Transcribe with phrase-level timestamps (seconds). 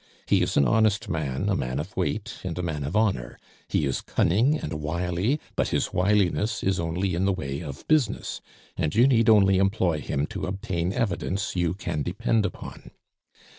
[0.25, 3.85] He is an honest man, a man of weight, and a man of honor; he
[3.85, 8.41] is cunning and wily; but his wiliness is only in the way of business,
[8.75, 12.89] and you need only employ him to obtain evidence you can depend upon.